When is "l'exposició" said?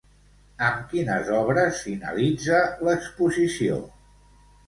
2.87-3.77